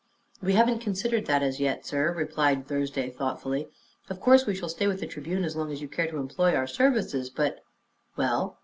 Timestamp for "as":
1.43-1.59, 5.43-5.55, 5.71-5.79